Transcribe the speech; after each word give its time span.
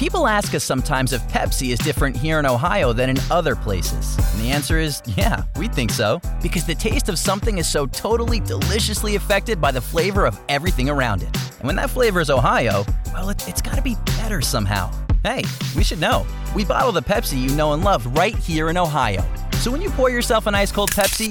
People 0.00 0.26
ask 0.26 0.54
us 0.54 0.64
sometimes 0.64 1.12
if 1.12 1.20
Pepsi 1.28 1.74
is 1.74 1.78
different 1.78 2.16
here 2.16 2.38
in 2.38 2.46
Ohio 2.46 2.94
than 2.94 3.10
in 3.10 3.18
other 3.30 3.54
places. 3.54 4.16
And 4.32 4.40
the 4.40 4.48
answer 4.48 4.78
is 4.78 5.02
yeah, 5.04 5.42
we 5.56 5.68
think 5.68 5.90
so. 5.90 6.22
Because 6.40 6.64
the 6.64 6.74
taste 6.74 7.10
of 7.10 7.18
something 7.18 7.58
is 7.58 7.68
so 7.68 7.84
totally 7.84 8.40
deliciously 8.40 9.16
affected 9.16 9.60
by 9.60 9.70
the 9.70 9.80
flavor 9.82 10.24
of 10.24 10.40
everything 10.48 10.88
around 10.88 11.22
it. 11.22 11.36
And 11.58 11.64
when 11.64 11.76
that 11.76 11.90
flavor 11.90 12.18
is 12.18 12.30
Ohio, 12.30 12.86
well, 13.12 13.28
it, 13.28 13.46
it's 13.46 13.60
gotta 13.60 13.82
be 13.82 13.94
better 14.16 14.40
somehow. 14.40 14.90
Hey, 15.22 15.42
we 15.76 15.84
should 15.84 16.00
know. 16.00 16.26
We 16.56 16.64
bottle 16.64 16.92
the 16.92 17.02
Pepsi 17.02 17.38
you 17.38 17.54
know 17.54 17.74
and 17.74 17.84
love 17.84 18.06
right 18.16 18.34
here 18.34 18.70
in 18.70 18.78
Ohio. 18.78 19.22
So 19.56 19.70
when 19.70 19.82
you 19.82 19.90
pour 19.90 20.08
yourself 20.08 20.46
an 20.46 20.54
ice 20.54 20.72
cold 20.72 20.92
Pepsi, 20.92 21.30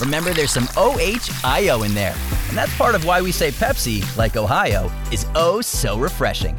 remember 0.00 0.32
there's 0.32 0.52
some 0.52 0.68
OHIO 0.74 1.84
in 1.84 1.92
there. 1.92 2.16
And 2.48 2.56
that's 2.56 2.74
part 2.78 2.94
of 2.94 3.04
why 3.04 3.20
we 3.20 3.30
say 3.30 3.50
Pepsi, 3.50 4.16
like 4.16 4.38
Ohio, 4.38 4.90
is 5.12 5.26
oh 5.34 5.60
so 5.60 5.98
refreshing. 5.98 6.58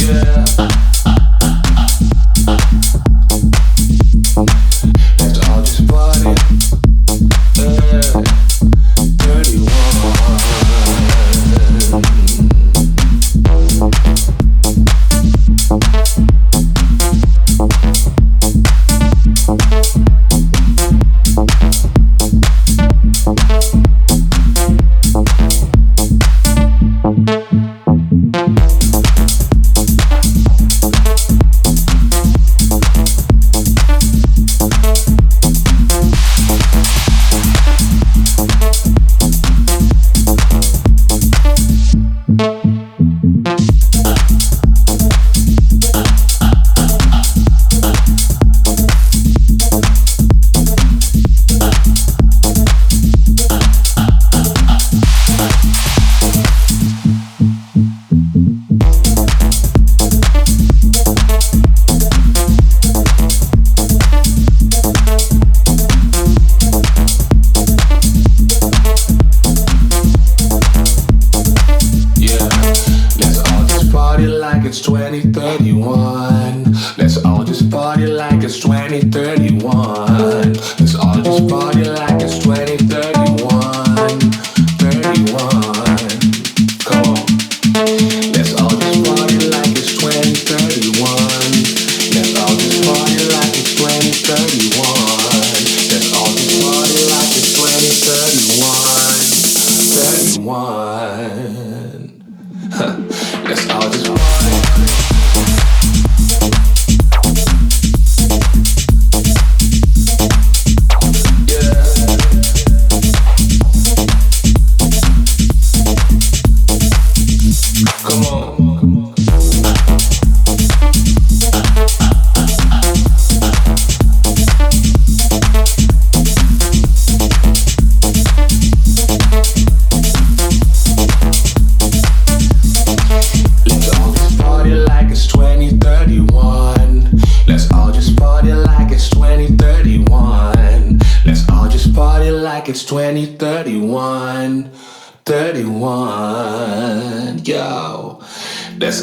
yeah, 0.00 0.44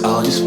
yeah. 0.03 0.46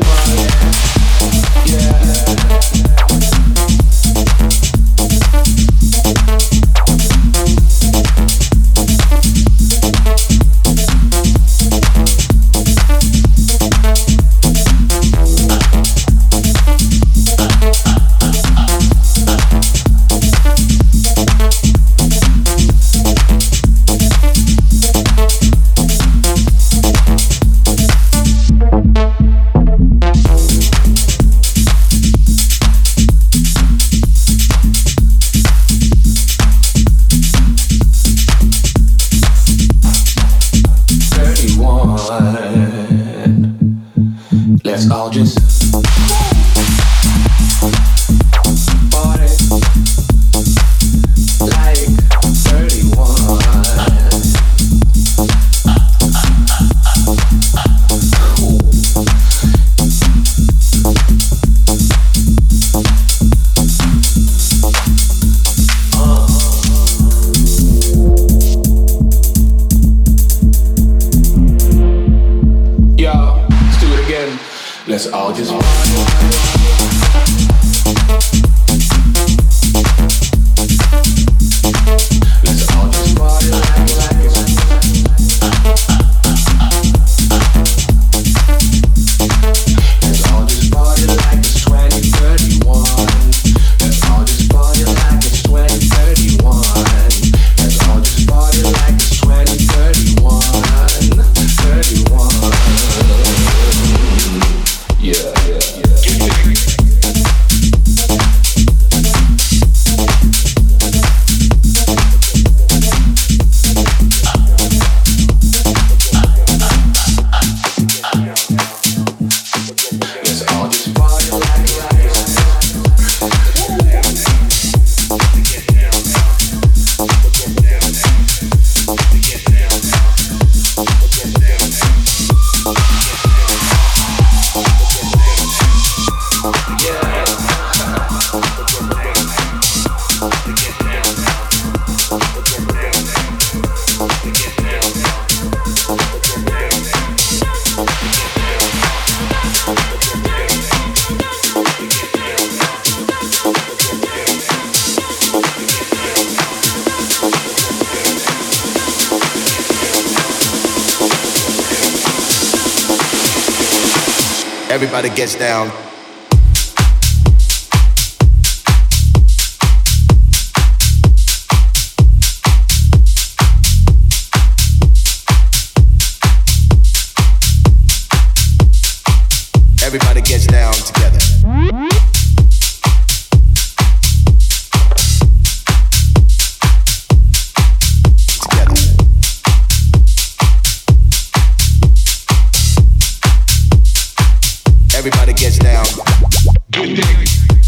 Gets 196.71 196.95
down. 196.95 197.60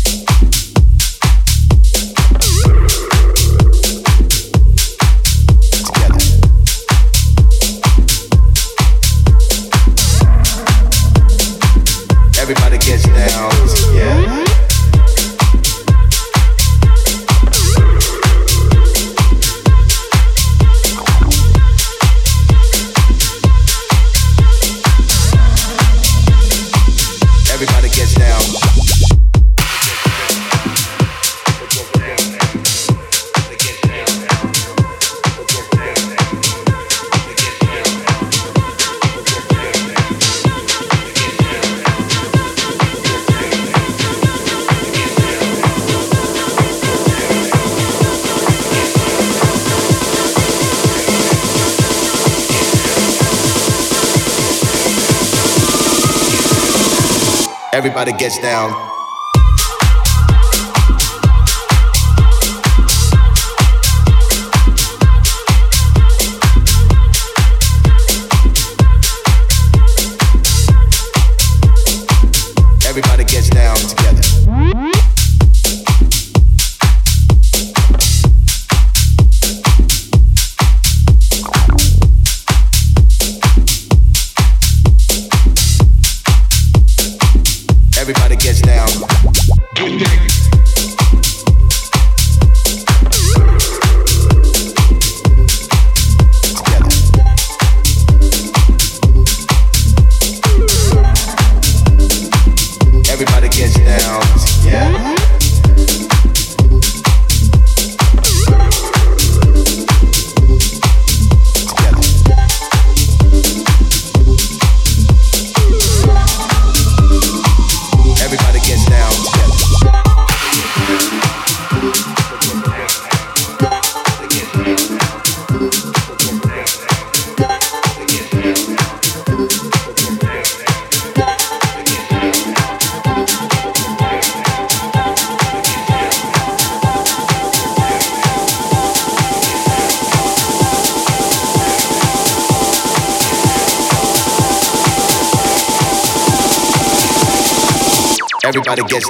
Everybody 57.94 58.16
gets 58.16 58.38
down. 58.38 58.91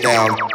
Down. 0.01 0.52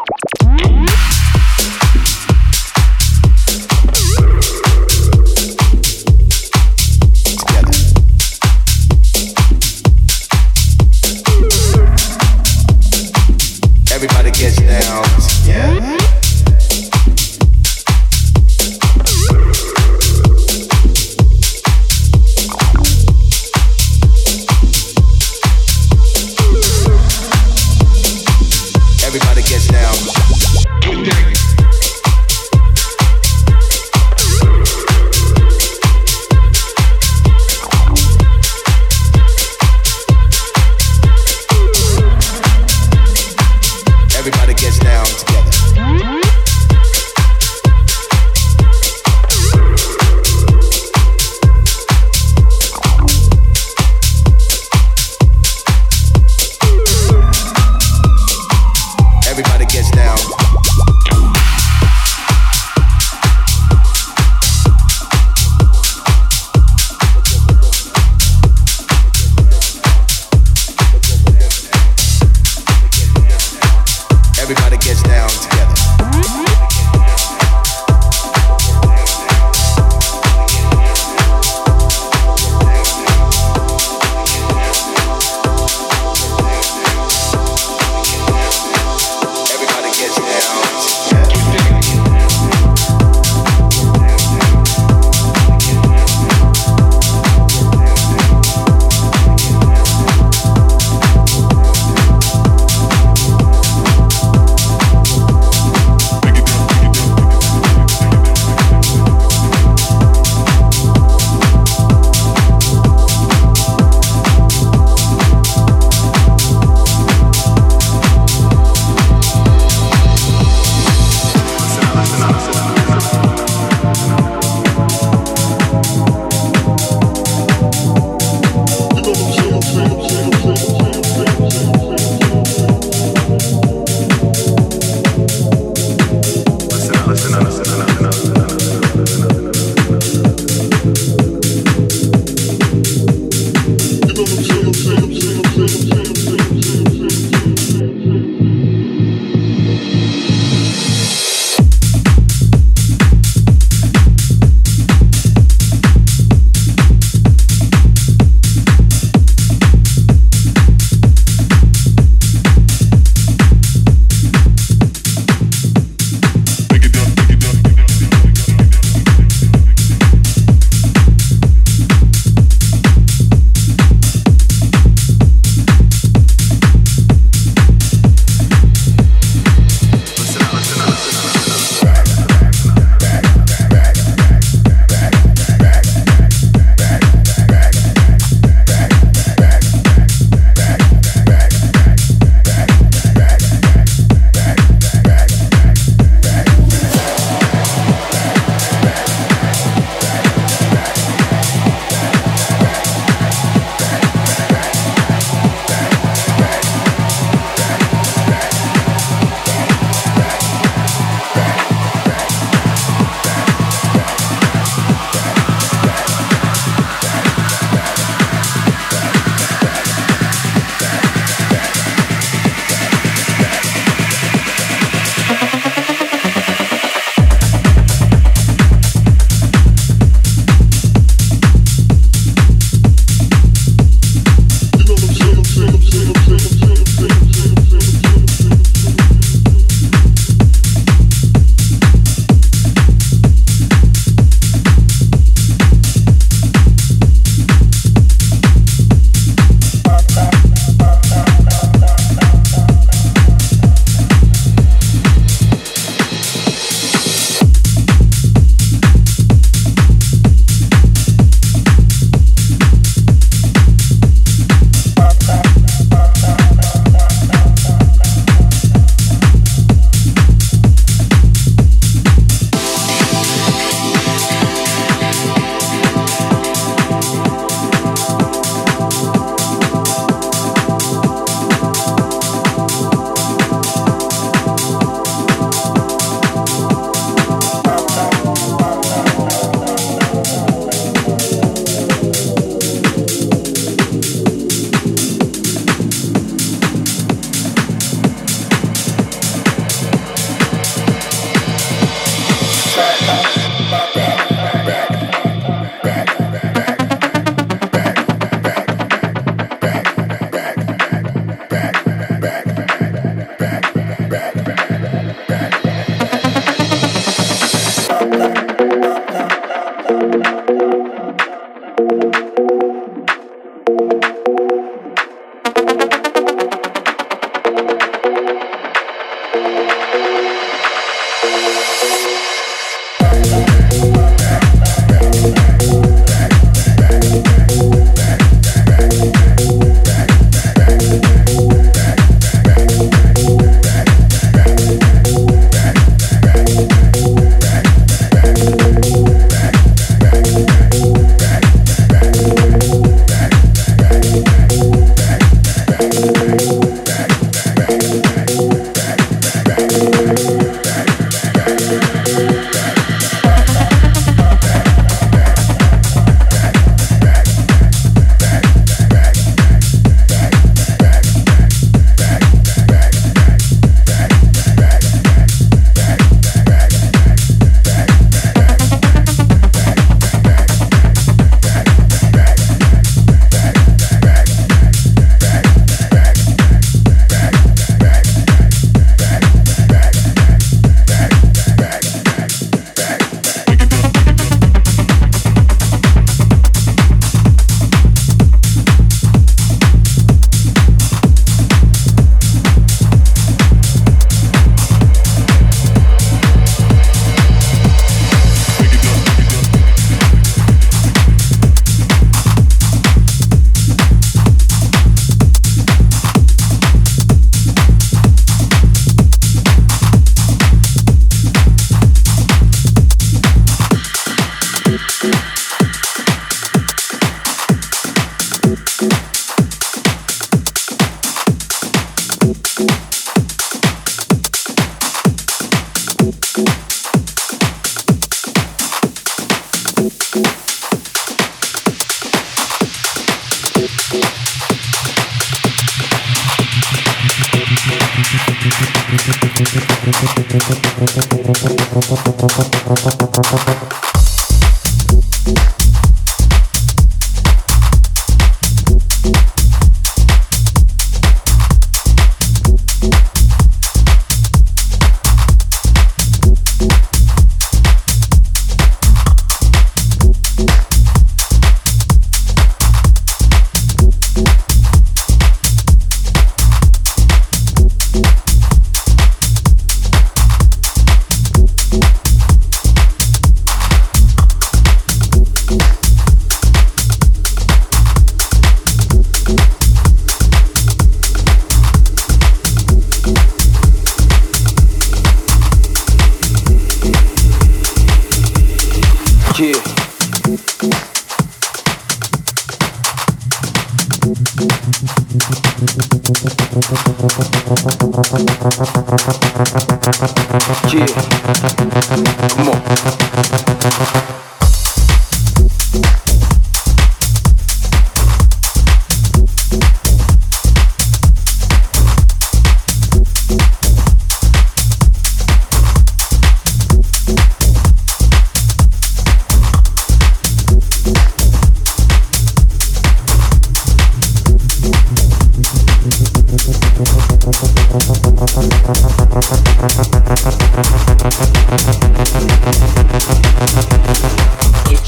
Thank 428.48 428.88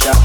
It's 0.01 0.15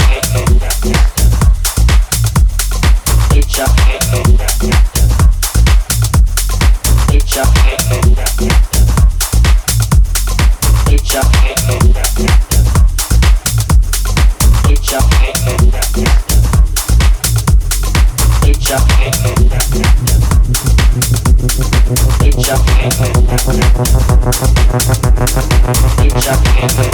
up. 26.29 26.94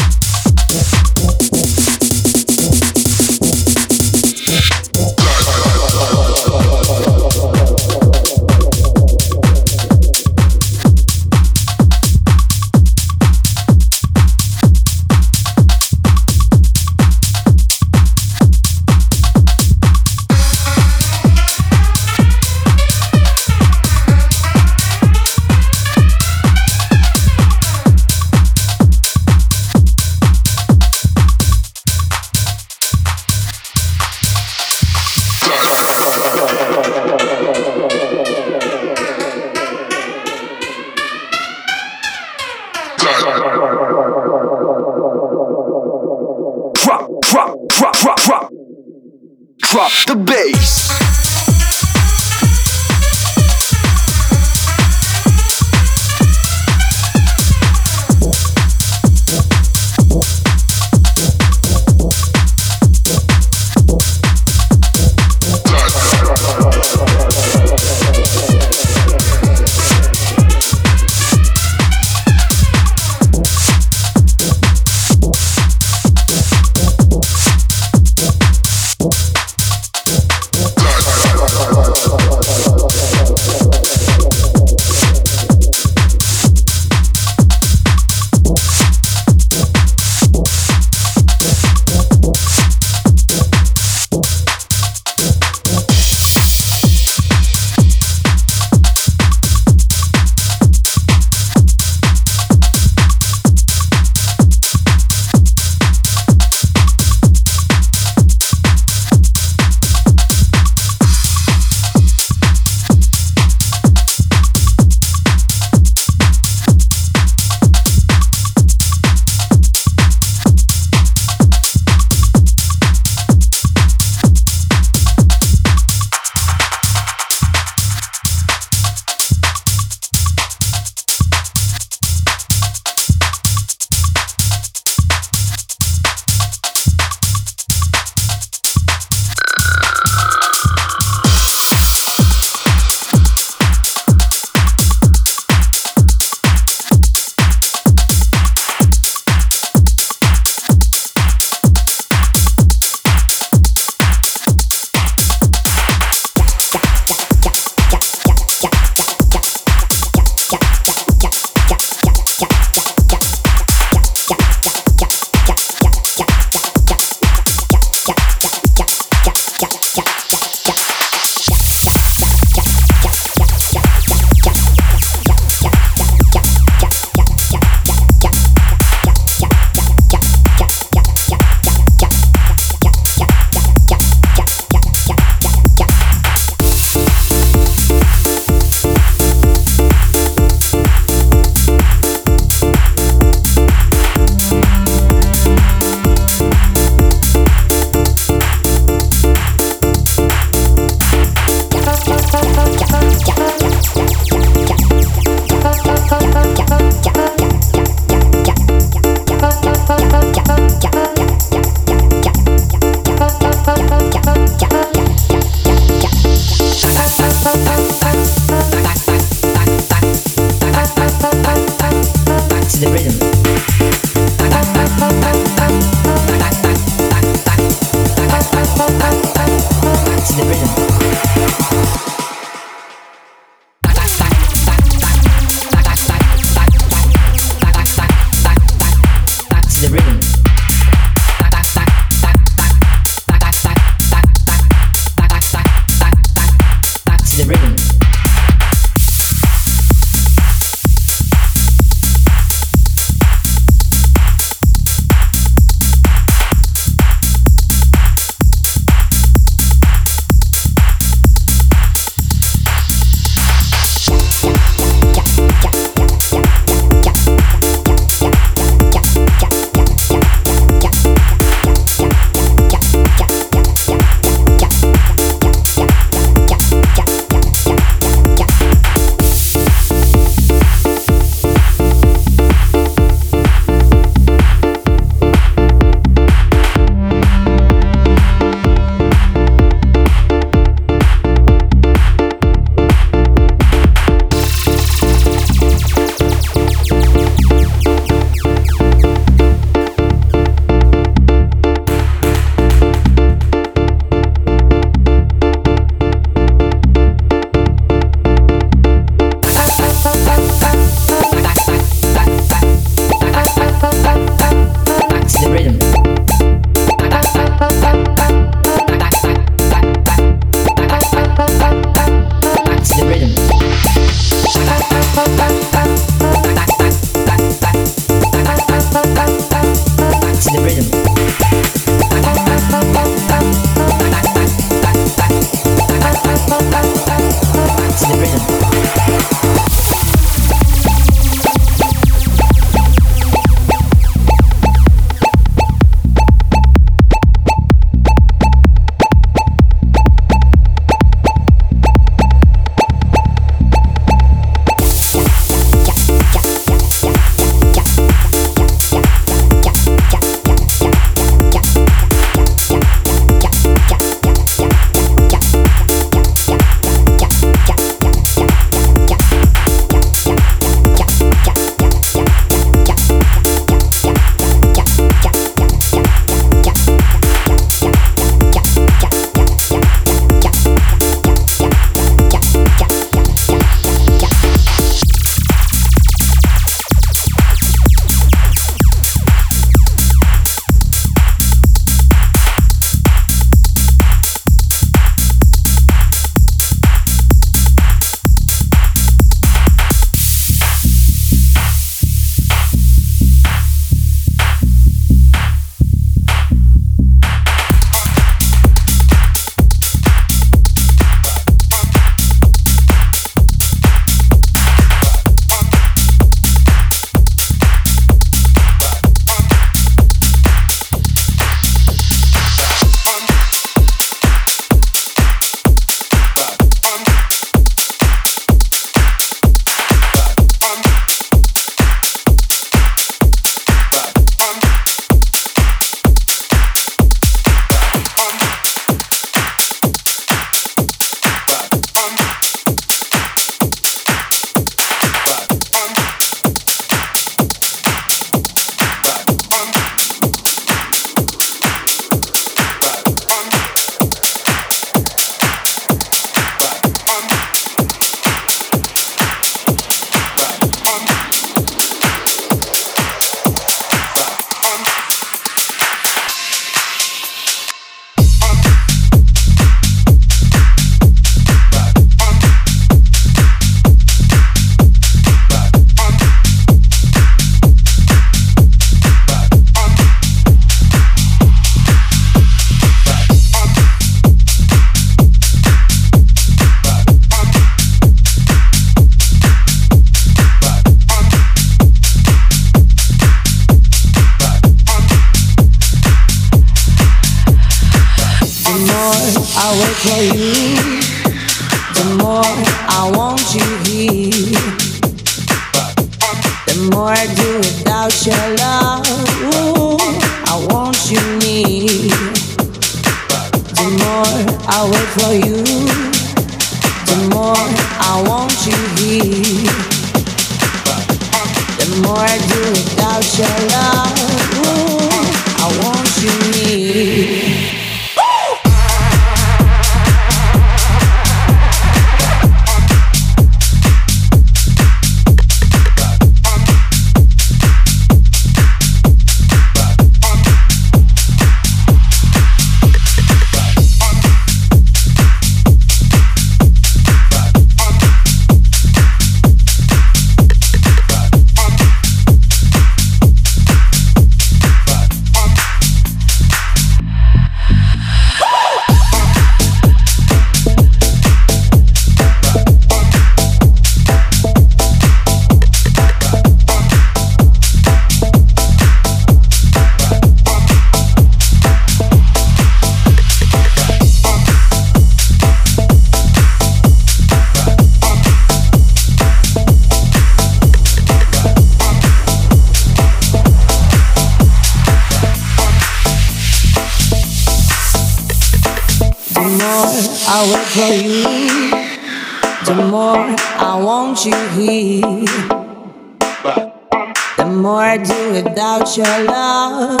without 598.54 598.96
your 598.96 599.24
love. 599.24 600.00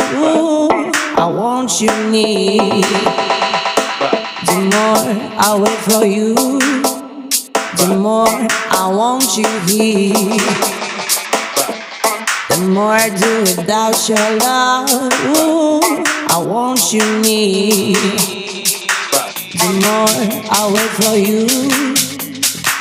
I 1.16 1.26
want 1.26 1.80
you 1.80 1.90
need. 2.08 2.84
The 4.46 4.58
more 4.70 5.04
I 5.46 5.58
wait 5.58 5.80
for 5.90 6.06
you, 6.06 6.34
the 7.78 7.96
more 7.98 8.28
I 8.70 8.88
want 8.94 9.36
you 9.36 9.50
here. 9.66 10.14
The 12.50 12.60
more 12.68 12.92
I 12.92 13.08
do 13.08 13.40
without 13.40 14.08
your 14.08 14.30
love, 14.38 14.88
I 16.30 16.38
want 16.38 16.92
you 16.92 17.04
need. 17.22 17.96
The 19.62 19.70
more 19.82 20.14
I 20.58 20.70
wait 20.72 20.92
for 21.02 21.16
you, 21.16 21.46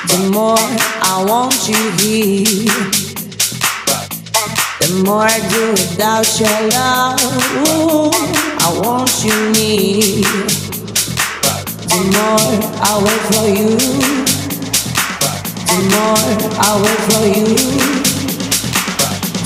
the 0.05 0.29
more 0.31 0.55
I 1.01 1.25
want 1.27 1.67
you 1.67 1.81
here. 1.97 3.02
More 5.01 5.25
I 5.25 5.39
do 5.49 5.71
without 5.71 6.39
your 6.39 6.69
love, 6.69 7.19
I 8.61 8.69
want 8.83 9.11
you 9.25 9.33
need. 9.51 10.23
The 11.89 11.99
more 12.13 12.45
I 12.79 13.01
wait 13.03 13.23
for 13.33 13.47
you, 13.49 13.69
the 15.67 15.77
more 15.89 16.23
I 16.59 16.77
wait 16.83 17.01
for 17.09 17.25
you, 17.25 17.49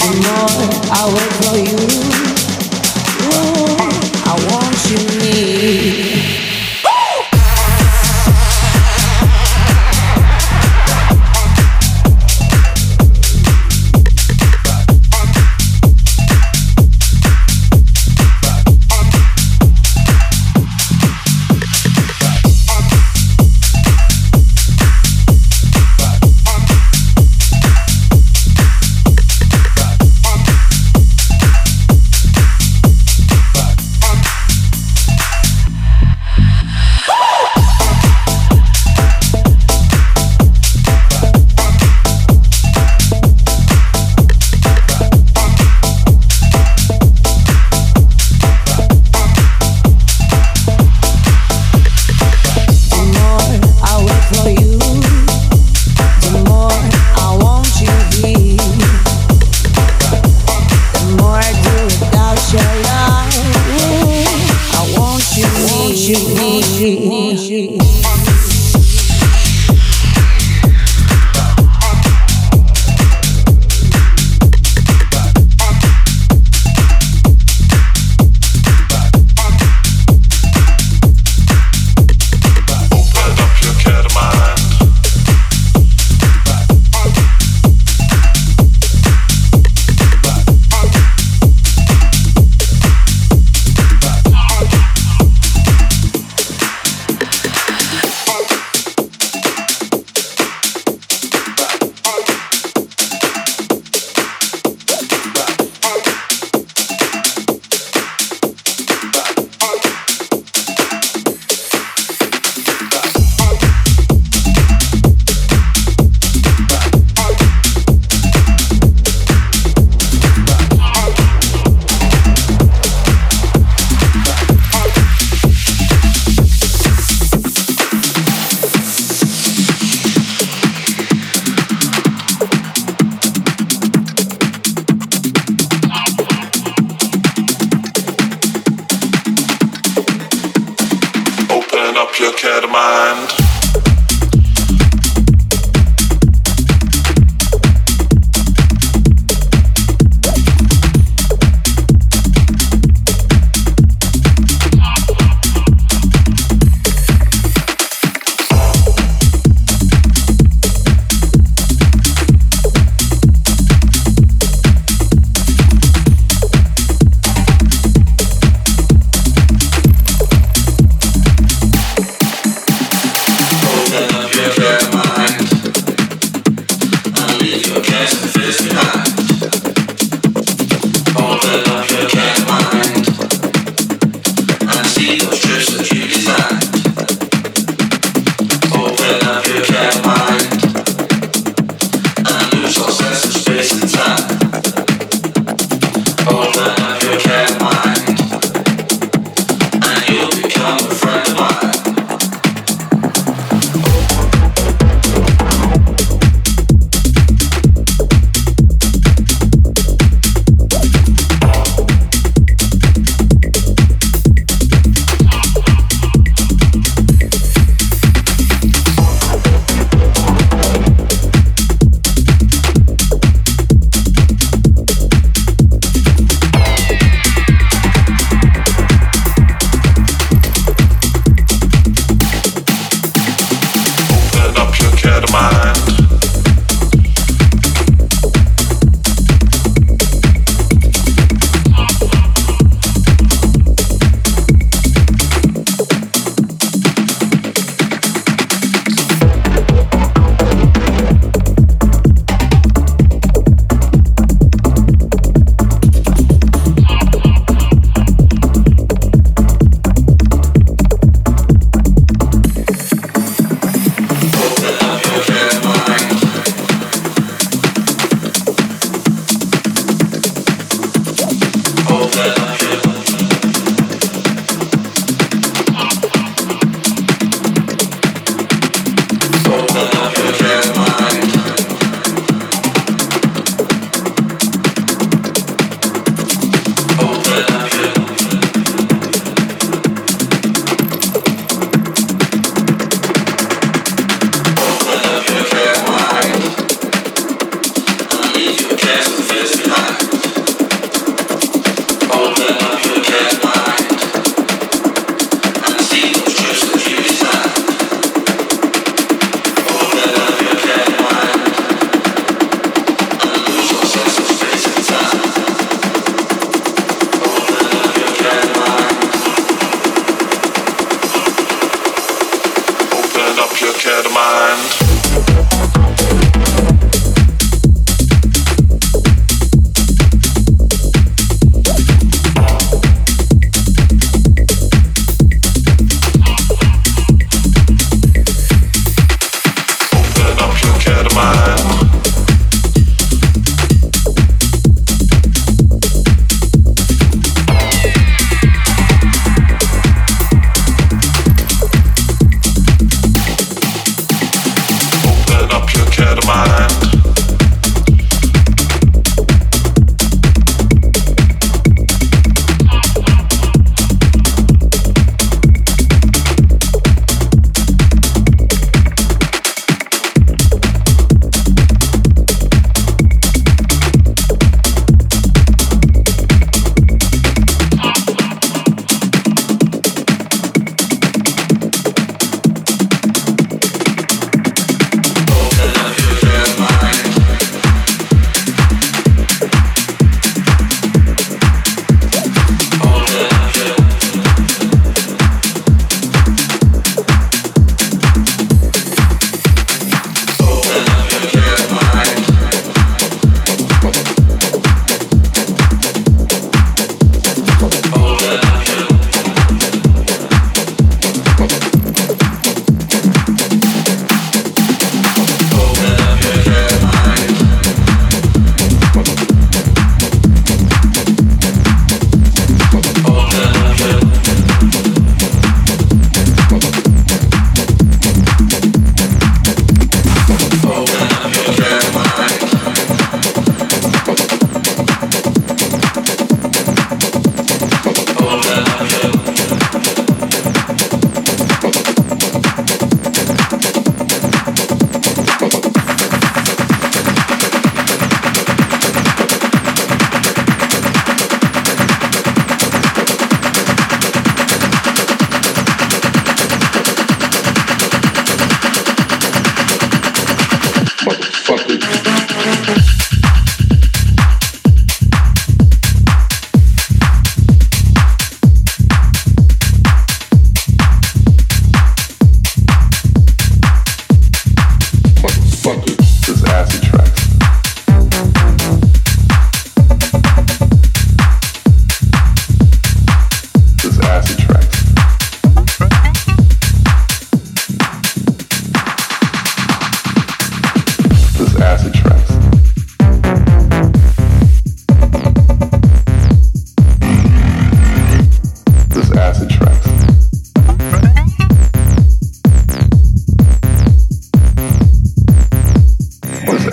the 0.04 0.10
more 0.28 0.58
I 0.92 1.02
wait 1.16 1.34
for 1.42 1.58
you. 1.58 1.80
Ooh, 3.24 3.78
I 4.26 4.34
want 4.52 4.78
you 4.92 5.00
near. 5.22 6.27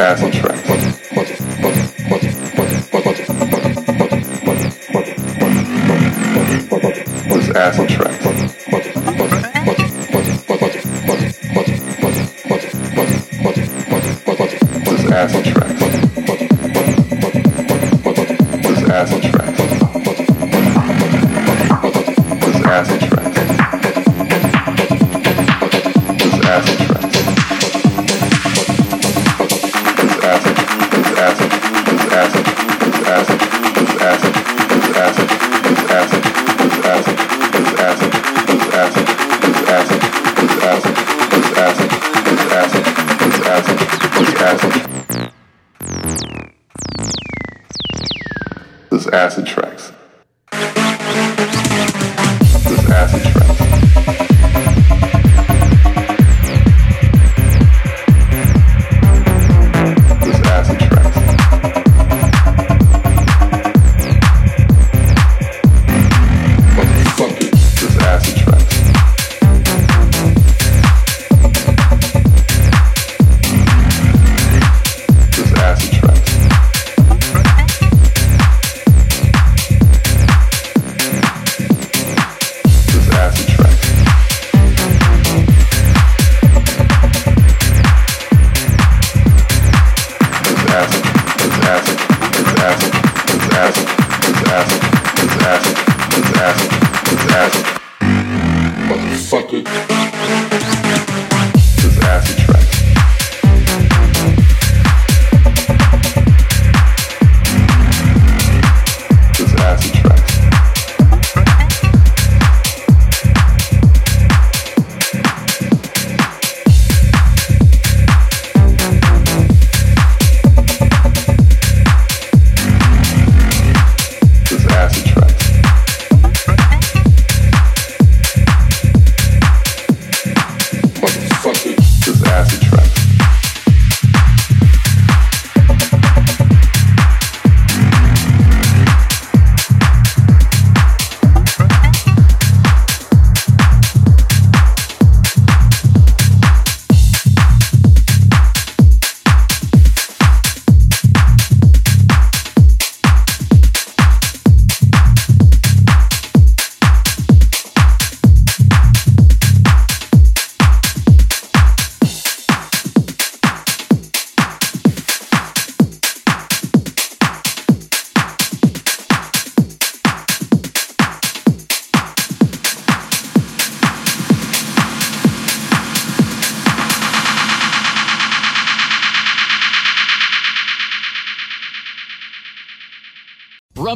passage, 0.04 0.42
right? 0.42 0.53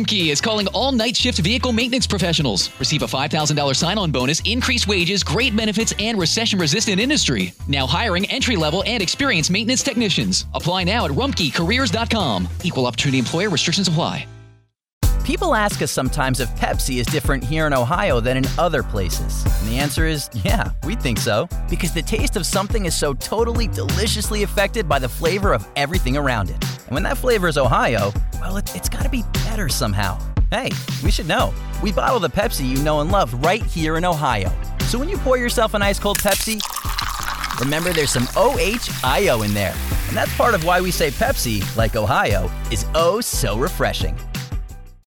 Rumpke 0.08 0.30
is 0.32 0.40
calling 0.40 0.66
all 0.68 0.92
night 0.92 1.16
shift 1.16 1.38
vehicle 1.38 1.72
maintenance 1.72 2.06
professionals. 2.06 2.70
Receive 2.78 3.02
a 3.02 3.06
$5,000 3.06 3.76
sign 3.76 3.98
on 3.98 4.10
bonus, 4.10 4.40
increased 4.40 4.88
wages, 4.88 5.22
great 5.22 5.54
benefits, 5.54 5.92
and 5.98 6.18
recession 6.18 6.58
resistant 6.58 6.98
industry. 6.98 7.52
Now 7.66 7.86
hiring 7.86 8.24
entry 8.30 8.56
level 8.56 8.82
and 8.86 9.02
experienced 9.02 9.50
maintenance 9.50 9.82
technicians. 9.82 10.46
Apply 10.54 10.84
now 10.84 11.04
at 11.04 11.10
rumpkecareers.com. 11.10 12.48
Equal 12.64 12.86
opportunity 12.86 13.18
employer 13.18 13.50
restrictions 13.50 13.88
apply. 13.88 14.26
People 15.24 15.54
ask 15.54 15.82
us 15.82 15.90
sometimes 15.90 16.40
if 16.40 16.48
Pepsi 16.56 16.96
is 16.96 17.06
different 17.06 17.44
here 17.44 17.66
in 17.66 17.74
Ohio 17.74 18.18
than 18.18 18.38
in 18.38 18.44
other 18.58 18.82
places. 18.82 19.44
And 19.60 19.68
the 19.68 19.76
answer 19.76 20.06
is 20.06 20.30
yeah, 20.42 20.70
we 20.84 20.94
think 20.94 21.18
so. 21.18 21.46
Because 21.68 21.92
the 21.92 22.00
taste 22.00 22.36
of 22.36 22.46
something 22.46 22.86
is 22.86 22.96
so 22.96 23.12
totally 23.12 23.68
deliciously 23.68 24.42
affected 24.42 24.88
by 24.88 24.98
the 24.98 25.08
flavor 25.08 25.52
of 25.52 25.68
everything 25.76 26.16
around 26.16 26.48
it. 26.48 26.64
And 26.88 26.94
when 26.94 27.02
that 27.02 27.18
flavor 27.18 27.48
is 27.48 27.58
Ohio, 27.58 28.14
well, 28.40 28.56
it, 28.56 28.74
it's 28.74 28.88
gotta 28.88 29.10
be 29.10 29.22
better 29.44 29.68
somehow. 29.68 30.18
Hey, 30.50 30.70
we 31.04 31.10
should 31.10 31.28
know. 31.28 31.52
We 31.82 31.92
bottle 31.92 32.18
the 32.18 32.30
Pepsi 32.30 32.66
you 32.66 32.82
know 32.82 33.00
and 33.00 33.12
love 33.12 33.34
right 33.44 33.62
here 33.62 33.98
in 33.98 34.06
Ohio. 34.06 34.50
So 34.86 34.98
when 34.98 35.10
you 35.10 35.18
pour 35.18 35.36
yourself 35.36 35.74
an 35.74 35.82
ice 35.82 35.98
cold 35.98 36.16
Pepsi, 36.18 36.58
remember 37.60 37.92
there's 37.92 38.10
some 38.10 38.26
OHIO 38.34 39.44
in 39.44 39.52
there. 39.52 39.74
And 40.06 40.16
that's 40.16 40.34
part 40.34 40.54
of 40.54 40.64
why 40.64 40.80
we 40.80 40.90
say 40.90 41.10
Pepsi, 41.10 41.76
like 41.76 41.94
Ohio, 41.94 42.50
is 42.72 42.86
oh 42.94 43.20
so 43.20 43.58
refreshing. 43.58 44.18